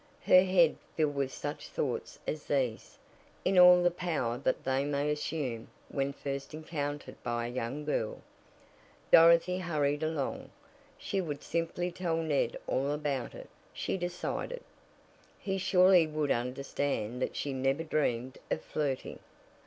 [0.25, 2.97] Her head filled with such thoughts as these,
[3.45, 8.19] in all the power that they may assume when first encountered by a young girl,
[9.11, 10.49] Dorothy hurried along.
[10.97, 14.63] She would simply tell Ned all about it, she decided.
[15.37, 19.19] He surely would understand that she never dreamed of "flirting."